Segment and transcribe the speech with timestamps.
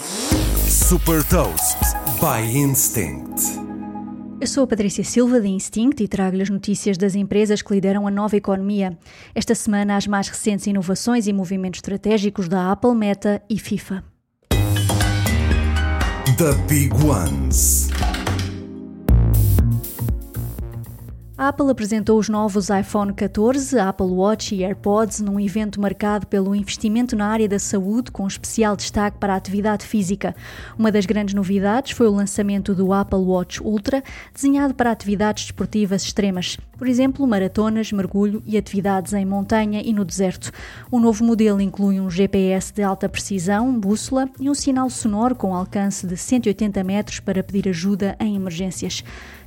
[0.00, 1.78] Super Toast
[2.18, 3.40] by Instinct.
[4.40, 8.04] Eu sou a Patrícia Silva da Instinct e trago-lhe as notícias das empresas que lideram
[8.06, 8.98] a nova economia.
[9.34, 14.02] Esta semana, as mais recentes inovações e movimentos estratégicos da Apple, Meta e FIFA.
[16.36, 17.88] The Big Ones.
[21.44, 26.54] A Apple apresentou os novos iPhone 14, Apple Watch e AirPods num evento marcado pelo
[26.54, 30.34] investimento na área da saúde, com especial destaque para a atividade física.
[30.78, 36.04] Uma das grandes novidades foi o lançamento do Apple Watch Ultra, desenhado para atividades desportivas
[36.04, 40.50] extremas, por exemplo, maratonas, mergulho e atividades em montanha e no deserto.
[40.90, 45.54] O novo modelo inclui um GPS de alta precisão, bússola e um sinal sonoro com
[45.54, 49.02] alcance de 180 metros para pedir ajuda em emergências.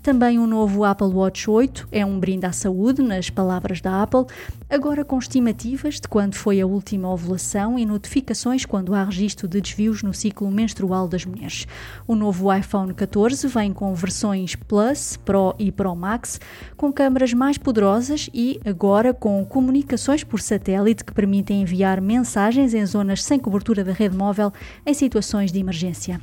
[0.07, 4.01] Também o um novo Apple Watch 8 é um brinde à saúde, nas palavras da
[4.01, 4.25] Apple,
[4.69, 9.59] agora com estimativas de quando foi a última ovulação e notificações quando há registro de
[9.59, 11.67] desvios no ciclo menstrual das mulheres.
[12.07, 16.39] O novo iPhone 14 vem com versões Plus, Pro e Pro Max,
[16.77, 22.85] com câmaras mais poderosas e agora com comunicações por satélite que permitem enviar mensagens em
[22.85, 24.53] zonas sem cobertura da rede móvel
[24.85, 26.21] em situações de emergência.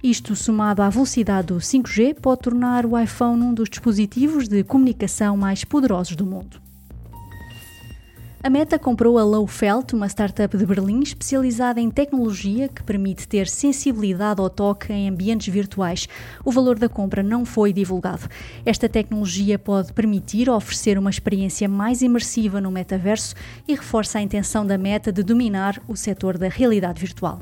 [0.00, 5.36] Isto, somado à velocidade do 5G, pode tornar o iPhone um dos dispositivos de comunicação
[5.36, 6.65] mais poderosos do mundo.
[8.46, 13.48] A Meta comprou a Lowfelt, uma startup de Berlim especializada em tecnologia que permite ter
[13.48, 16.08] sensibilidade ao toque em ambientes virtuais.
[16.44, 18.28] O valor da compra não foi divulgado.
[18.64, 23.34] Esta tecnologia pode permitir oferecer uma experiência mais imersiva no metaverso
[23.66, 27.40] e reforça a intenção da Meta de dominar o setor da realidade virtual.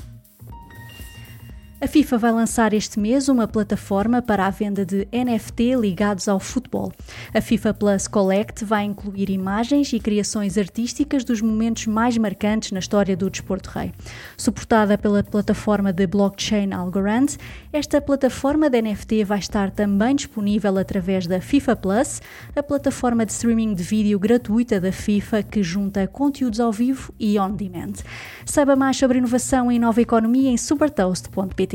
[1.85, 6.39] A FIFA vai lançar este mês uma plataforma para a venda de NFT ligados ao
[6.39, 6.91] futebol.
[7.31, 12.79] A FIFA Plus Collect vai incluir imagens e criações artísticas dos momentos mais marcantes na
[12.79, 13.91] história do desporto rei.
[14.35, 17.37] Suportada pela plataforma de blockchain Algorand,
[17.71, 22.19] esta plataforma de NFT vai estar também disponível através da FIFA Plus,
[22.55, 27.37] a plataforma de streaming de vídeo gratuita da FIFA que junta conteúdos ao vivo e
[27.37, 27.93] on demand.
[28.43, 31.74] Saiba mais sobre inovação e nova economia em supertoast.pt.